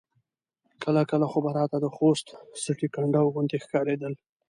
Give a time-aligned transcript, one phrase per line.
[0.83, 2.27] کله کله خو به راته د خوست
[2.63, 4.13] سټې کنډاو غوندې ښکارېدل.